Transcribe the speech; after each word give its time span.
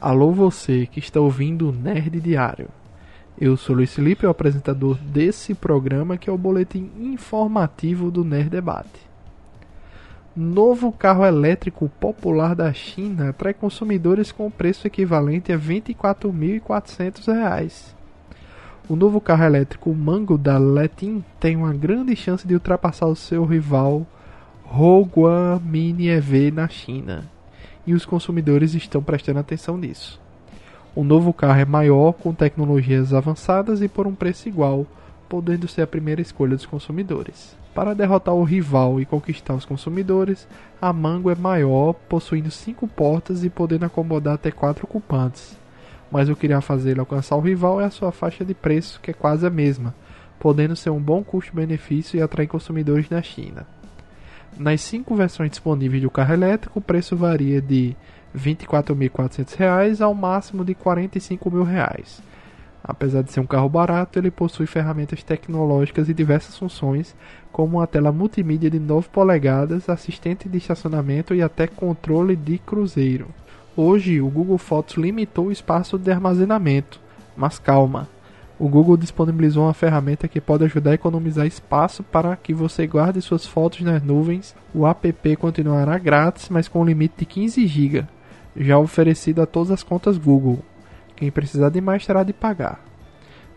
Alô 0.00 0.30
você 0.30 0.86
que 0.86 1.00
está 1.00 1.18
ouvindo 1.18 1.70
o 1.70 1.72
Nerd 1.72 2.20
Diário. 2.20 2.68
Eu 3.36 3.56
sou 3.56 3.74
Luiz 3.74 3.92
Felipe, 3.92 4.24
o 4.24 4.30
apresentador 4.30 4.96
desse 4.96 5.54
programa 5.54 6.16
que 6.16 6.30
é 6.30 6.32
o 6.32 6.38
boletim 6.38 6.88
informativo 7.00 8.08
do 8.08 8.24
Nerd 8.24 8.48
Debate. 8.48 9.08
Novo 10.36 10.92
carro 10.92 11.26
elétrico 11.26 11.88
popular 11.98 12.54
da 12.54 12.72
China 12.72 13.30
atrai 13.30 13.52
consumidores 13.52 14.30
com 14.30 14.48
preço 14.48 14.86
equivalente 14.86 15.52
a 15.52 15.56
R$ 15.56 15.82
24.400. 15.82 17.92
O 18.88 18.94
novo 18.94 19.20
carro 19.20 19.42
elétrico 19.42 19.92
Mango 19.92 20.38
da 20.38 20.58
Letin 20.58 21.24
tem 21.40 21.56
uma 21.56 21.74
grande 21.74 22.14
chance 22.14 22.46
de 22.46 22.54
ultrapassar 22.54 23.06
o 23.06 23.16
seu 23.16 23.44
rival 23.44 24.06
Hoguan 24.64 25.58
Mini 25.58 26.06
EV 26.06 26.52
na 26.52 26.68
China 26.68 27.36
e 27.88 27.94
os 27.94 28.04
consumidores 28.04 28.74
estão 28.74 29.02
prestando 29.02 29.38
atenção 29.38 29.78
nisso. 29.78 30.20
O 30.94 31.02
novo 31.02 31.32
carro 31.32 31.58
é 31.58 31.64
maior, 31.64 32.12
com 32.12 32.34
tecnologias 32.34 33.14
avançadas 33.14 33.80
e 33.80 33.88
por 33.88 34.06
um 34.06 34.14
preço 34.14 34.46
igual, 34.46 34.86
podendo 35.26 35.66
ser 35.66 35.80
a 35.80 35.86
primeira 35.86 36.20
escolha 36.20 36.54
dos 36.54 36.66
consumidores. 36.66 37.56
Para 37.74 37.94
derrotar 37.94 38.34
o 38.34 38.44
rival 38.44 39.00
e 39.00 39.06
conquistar 39.06 39.54
os 39.54 39.64
consumidores, 39.64 40.46
a 40.82 40.92
Mango 40.92 41.30
é 41.30 41.34
maior, 41.34 41.94
possuindo 41.94 42.50
5 42.50 42.86
portas 42.88 43.42
e 43.42 43.48
podendo 43.48 43.86
acomodar 43.86 44.34
até 44.34 44.50
4 44.50 44.84
ocupantes. 44.84 45.56
Mas 46.12 46.28
o 46.28 46.36
que 46.36 46.44
irá 46.44 46.60
fazer 46.60 47.00
alcançar 47.00 47.36
o 47.36 47.40
rival 47.40 47.80
é 47.80 47.86
a 47.86 47.90
sua 47.90 48.12
faixa 48.12 48.44
de 48.44 48.52
preço, 48.52 49.00
que 49.00 49.12
é 49.12 49.14
quase 49.14 49.46
a 49.46 49.50
mesma, 49.50 49.94
podendo 50.38 50.76
ser 50.76 50.90
um 50.90 51.00
bom 51.00 51.24
custo-benefício 51.24 52.18
e 52.18 52.22
atrair 52.22 52.48
consumidores 52.48 53.08
na 53.08 53.22
China. 53.22 53.66
Nas 54.56 54.80
cinco 54.80 55.14
versões 55.14 55.50
disponíveis 55.50 56.02
do 56.02 56.10
carro 56.10 56.34
elétrico, 56.34 56.78
o 56.78 56.82
preço 56.82 57.16
varia 57.16 57.60
de 57.60 57.96
R$ 58.34 58.54
24.400 58.54 60.00
ao 60.00 60.14
máximo 60.14 60.64
de 60.64 60.72
R$ 60.72 60.78
45.000. 60.84 62.20
Apesar 62.82 63.22
de 63.22 63.32
ser 63.32 63.40
um 63.40 63.46
carro 63.46 63.68
barato, 63.68 64.18
ele 64.18 64.30
possui 64.30 64.66
ferramentas 64.66 65.22
tecnológicas 65.22 66.08
e 66.08 66.14
diversas 66.14 66.56
funções, 66.56 67.14
como 67.52 67.78
uma 67.78 67.86
tela 67.86 68.10
multimídia 68.12 68.70
de 68.70 68.78
9 68.78 69.08
polegadas, 69.10 69.88
assistente 69.88 70.48
de 70.48 70.58
estacionamento 70.58 71.34
e 71.34 71.42
até 71.42 71.66
controle 71.66 72.34
de 72.34 72.58
cruzeiro. 72.58 73.28
Hoje, 73.76 74.20
o 74.20 74.28
Google 74.28 74.58
Fotos 74.58 74.96
limitou 74.96 75.46
o 75.46 75.52
espaço 75.52 75.98
de 75.98 76.10
armazenamento, 76.10 77.00
mas 77.36 77.58
calma, 77.58 78.08
o 78.58 78.68
Google 78.68 78.96
disponibilizou 78.96 79.64
uma 79.64 79.74
ferramenta 79.74 80.26
que 80.26 80.40
pode 80.40 80.64
ajudar 80.64 80.90
a 80.90 80.94
economizar 80.94 81.46
espaço 81.46 82.02
para 82.02 82.34
que 82.34 82.52
você 82.52 82.86
guarde 82.88 83.22
suas 83.22 83.46
fotos 83.46 83.82
nas 83.82 84.02
nuvens. 84.02 84.54
O 84.74 84.84
app 84.84 85.36
continuará 85.36 85.96
grátis, 85.96 86.48
mas 86.48 86.66
com 86.66 86.80
um 86.80 86.84
limite 86.84 87.14
de 87.18 87.24
15 87.24 87.66
GB, 87.66 88.06
já 88.56 88.76
oferecido 88.76 89.40
a 89.40 89.46
todas 89.46 89.70
as 89.70 89.84
contas 89.84 90.18
Google. 90.18 90.58
Quem 91.14 91.30
precisar 91.30 91.68
de 91.68 91.80
mais 91.80 92.04
terá 92.04 92.24
de 92.24 92.32
pagar. 92.32 92.80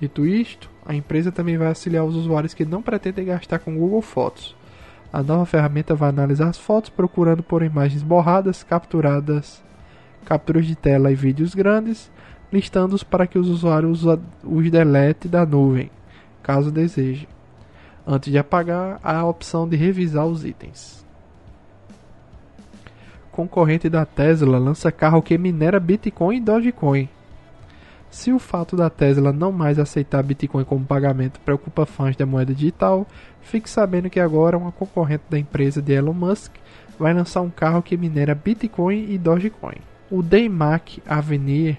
Dito 0.00 0.26
isto, 0.26 0.70
a 0.84 0.94
empresa 0.94 1.30
também 1.30 1.58
vai 1.58 1.68
auxiliar 1.68 2.04
os 2.04 2.16
usuários 2.16 2.54
que 2.54 2.64
não 2.64 2.80
pretendem 2.80 3.26
gastar 3.26 3.58
com 3.58 3.76
Google 3.76 4.02
Fotos. 4.02 4.56
A 5.12 5.22
nova 5.22 5.44
ferramenta 5.44 5.94
vai 5.94 6.08
analisar 6.08 6.48
as 6.48 6.58
fotos 6.58 6.88
procurando 6.88 7.42
por 7.42 7.62
imagens 7.62 8.02
borradas, 8.02 8.62
capturadas, 8.62 9.62
capturas 10.24 10.66
de 10.66 10.74
tela 10.74 11.12
e 11.12 11.14
vídeos 11.14 11.54
grandes 11.54 12.10
listando-os 12.52 13.02
para 13.02 13.26
que 13.26 13.38
os 13.38 13.48
usuários 13.48 14.04
os 14.44 14.70
delete 14.70 15.28
da 15.28 15.44
nuvem, 15.44 15.90
caso 16.42 16.70
deseje. 16.70 17.28
Antes 18.06 18.30
de 18.30 18.38
apagar, 18.38 19.00
há 19.02 19.18
a 19.18 19.26
opção 19.26 19.68
de 19.68 19.76
revisar 19.76 20.26
os 20.26 20.44
itens. 20.44 21.04
Concorrente 23.32 23.88
da 23.90 24.06
Tesla 24.06 24.58
lança 24.58 24.92
carro 24.92 25.20
que 25.20 25.36
minera 25.36 25.80
Bitcoin 25.80 26.36
e 26.36 26.40
Dogecoin. 26.40 27.08
Se 28.08 28.32
o 28.32 28.38
fato 28.38 28.76
da 28.76 28.88
Tesla 28.88 29.32
não 29.32 29.52
mais 29.52 29.78
aceitar 29.78 30.22
Bitcoin 30.22 30.64
como 30.64 30.86
pagamento 30.86 31.40
preocupa 31.40 31.84
fãs 31.84 32.16
da 32.16 32.24
moeda 32.24 32.54
digital, 32.54 33.06
fique 33.42 33.68
sabendo 33.68 34.08
que 34.08 34.20
agora 34.20 34.56
uma 34.56 34.72
concorrente 34.72 35.24
da 35.28 35.38
empresa 35.38 35.82
de 35.82 35.92
Elon 35.92 36.14
Musk 36.14 36.54
vai 36.98 37.12
lançar 37.12 37.42
um 37.42 37.50
carro 37.50 37.82
que 37.82 37.96
minera 37.96 38.34
Bitcoin 38.34 39.10
e 39.10 39.18
Dogecoin. 39.18 39.76
O 40.10 40.22
Daymac 40.22 41.02
Avenir 41.06 41.76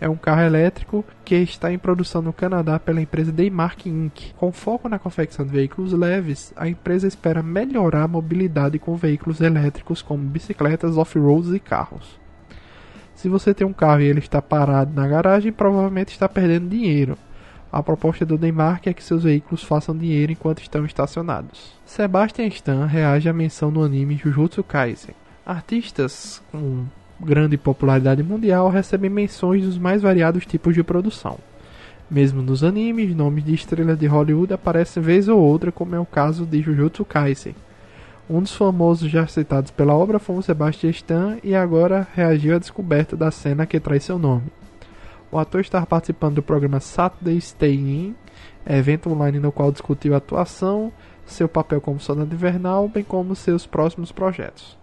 é 0.00 0.08
um 0.08 0.16
carro 0.16 0.40
elétrico 0.40 1.04
que 1.24 1.34
está 1.34 1.70
em 1.70 1.78
produção 1.78 2.22
no 2.22 2.32
Canadá 2.32 2.78
pela 2.78 3.02
empresa 3.02 3.30
Daymark 3.30 3.86
Inc. 3.86 4.32
Com 4.36 4.50
foco 4.50 4.88
na 4.88 4.98
confecção 4.98 5.44
de 5.44 5.52
veículos 5.52 5.92
leves, 5.92 6.54
a 6.56 6.66
empresa 6.66 7.06
espera 7.06 7.42
melhorar 7.42 8.04
a 8.04 8.08
mobilidade 8.08 8.78
com 8.78 8.96
veículos 8.96 9.40
elétricos 9.40 10.00
como 10.00 10.24
bicicletas, 10.24 10.96
off-roads 10.96 11.52
e 11.52 11.60
carros. 11.60 12.18
Se 13.14 13.28
você 13.28 13.52
tem 13.52 13.66
um 13.66 13.72
carro 13.74 14.00
e 14.00 14.06
ele 14.06 14.20
está 14.20 14.40
parado 14.40 14.94
na 14.94 15.06
garagem, 15.06 15.52
provavelmente 15.52 16.12
está 16.12 16.26
perdendo 16.26 16.70
dinheiro. 16.70 17.18
A 17.70 17.82
proposta 17.82 18.24
do 18.24 18.38
Daymark 18.38 18.86
é 18.86 18.94
que 18.94 19.04
seus 19.04 19.24
veículos 19.24 19.62
façam 19.62 19.96
dinheiro 19.96 20.32
enquanto 20.32 20.62
estão 20.62 20.84
estacionados. 20.86 21.78
Sebastian 21.84 22.46
Stan 22.46 22.86
reage 22.86 23.28
à 23.28 23.32
menção 23.32 23.70
no 23.70 23.84
anime 23.84 24.16
Jujutsu 24.16 24.64
Kaisen. 24.64 25.14
Artistas 25.44 26.42
com 26.50 26.86
grande 27.22 27.56
popularidade 27.56 28.22
mundial, 28.22 28.68
recebem 28.68 29.10
menções 29.10 29.64
dos 29.64 29.78
mais 29.78 30.02
variados 30.02 30.46
tipos 30.46 30.74
de 30.74 30.82
produção. 30.82 31.38
Mesmo 32.10 32.42
nos 32.42 32.64
animes, 32.64 33.14
nomes 33.14 33.44
de 33.44 33.54
estrelas 33.54 33.98
de 33.98 34.06
Hollywood 34.06 34.52
aparecem 34.52 35.02
vez 35.02 35.28
ou 35.28 35.38
outra, 35.38 35.70
como 35.70 35.94
é 35.94 36.00
o 36.00 36.06
caso 36.06 36.44
de 36.44 36.60
Jujutsu 36.60 37.04
Kaisen. 37.04 37.54
Um 38.28 38.42
dos 38.42 38.54
famosos 38.54 39.10
já 39.10 39.26
citados 39.26 39.70
pela 39.70 39.94
obra 39.94 40.18
foi 40.18 40.36
o 40.36 40.42
Sebastian 40.42 40.90
Stan 40.90 41.38
e 41.42 41.54
agora 41.54 42.06
reagiu 42.14 42.56
à 42.56 42.58
descoberta 42.58 43.16
da 43.16 43.30
cena 43.30 43.66
que 43.66 43.78
traz 43.78 44.04
seu 44.04 44.18
nome. 44.18 44.52
O 45.30 45.38
ator 45.38 45.60
está 45.60 45.84
participando 45.86 46.36
do 46.36 46.42
programa 46.42 46.80
Saturday 46.80 47.40
Stay 47.40 47.76
In, 47.76 48.14
evento 48.66 49.10
online 49.10 49.38
no 49.38 49.52
qual 49.52 49.70
discutiu 49.70 50.14
a 50.14 50.18
atuação, 50.18 50.92
seu 51.24 51.48
papel 51.48 51.80
como 51.80 52.00
soldado 52.00 52.34
invernal, 52.34 52.88
bem 52.88 53.04
como 53.04 53.36
seus 53.36 53.66
próximos 53.66 54.10
projetos. 54.10 54.79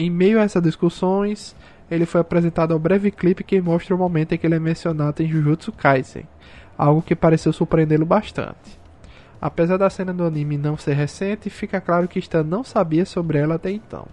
Em 0.00 0.08
meio 0.08 0.40
a 0.40 0.44
essas 0.44 0.62
discussões, 0.62 1.54
ele 1.90 2.06
foi 2.06 2.22
apresentado 2.22 2.72
ao 2.72 2.78
breve 2.78 3.10
clipe 3.10 3.44
que 3.44 3.60
mostra 3.60 3.94
o 3.94 3.98
momento 3.98 4.32
em 4.32 4.38
que 4.38 4.46
ele 4.46 4.54
é 4.54 4.58
mencionado 4.58 5.22
em 5.22 5.28
Jujutsu 5.28 5.72
Kaisen, 5.72 6.26
algo 6.78 7.02
que 7.02 7.14
pareceu 7.14 7.52
surpreendê-lo 7.52 8.06
bastante. 8.06 8.80
Apesar 9.38 9.76
da 9.76 9.90
cena 9.90 10.14
do 10.14 10.24
anime 10.24 10.56
não 10.56 10.74
ser 10.74 10.94
recente, 10.94 11.50
fica 11.50 11.82
claro 11.82 12.08
que 12.08 12.18
Stan 12.18 12.42
não 12.42 12.64
sabia 12.64 13.04
sobre 13.04 13.36
ela 13.36 13.56
até 13.56 13.70
então. 13.70 14.06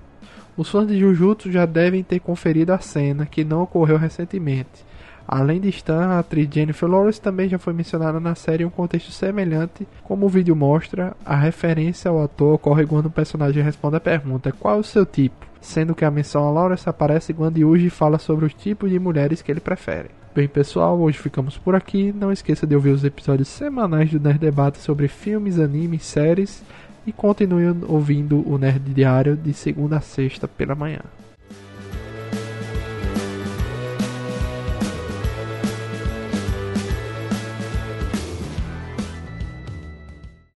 Os 0.58 0.70
fãs 0.70 0.90
de 0.90 1.00
Jujutsu 1.00 1.50
já 1.50 1.66
devem 1.66 2.04
ter 2.04 2.19
conferido 2.19 2.74
a 2.74 2.80
cena, 2.80 3.25
que 3.25 3.46
não 3.46 3.62
ocorreu 3.62 3.96
recentemente. 3.96 4.86
Além 5.25 5.62
de 5.62 5.69
Stan, 5.69 6.08
a 6.08 6.19
atriz 6.19 6.50
Jennifer 6.54 6.90
Lawrence 6.90 7.22
também 7.22 7.48
já 7.48 7.58
foi 7.58 7.72
mencionada 7.72 8.19
na 8.19 8.36
série 8.36 8.64
em 8.64 8.68
um 8.68 8.69
contexto 8.69 9.14
semelhante, 9.14 9.88
como 10.04 10.25
o 10.25 10.30
vídeo 10.30 10.54
mostra, 10.54 11.16
a 11.25 11.38
referência 11.38 12.12
ao 12.12 12.22
ator 12.22 12.56
ocorre 12.56 12.86
quando 12.86 13.06
o 13.06 13.12
personagem 13.12 13.64
responde 13.64 13.96
a 13.96 14.02
pergunta: 14.02 14.52
Qual 14.52 14.75
é 14.75 14.80
o 14.80 14.84
seu 14.84 15.06
tipo? 15.06 15.48
Sendo 15.68 15.94
que 15.94 16.06
a 16.06 16.12
menção 16.12 16.48
a 16.48 16.52
Lawrence 16.52 16.88
aparece 16.88 17.34
quando 17.34 17.58
Yuji 17.58 17.90
fala 17.90 18.18
sobre 18.18 18.46
os 18.46 18.54
tipos 18.54 18.90
de 18.90 18.98
mulheres 18.98 19.42
que 19.42 19.52
ele 19.52 19.60
prefere. 19.60 20.10
Bem, 20.34 20.48
pessoal, 20.48 20.98
hoje 21.00 21.18
ficamos 21.18 21.58
por 21.58 21.76
aqui. 21.76 22.14
Não 22.14 22.32
esqueça 22.32 22.66
de 22.66 22.76
ouvir 22.76 22.92
os 22.92 23.04
episódios 23.04 23.48
semanais 23.48 24.12
do 24.12 24.20
Nerd 24.20 24.40
Debate 24.40 24.78
sobre 24.78 25.08
filmes, 25.08 25.60
animes, 25.60 26.04
séries 26.04 26.64
e 27.06 27.12
continue 27.12 27.76
ouvindo 27.88 28.48
o 28.50 28.58
Nerd 28.58 28.94
Diário 28.94 29.36
de 29.36 29.54
segunda 29.54 29.98
a 29.98 30.02
sexta 30.02 30.48
pela 30.48 30.76
manhã. 30.76 31.02